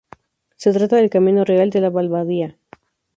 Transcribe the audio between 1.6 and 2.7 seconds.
de la Valdavia.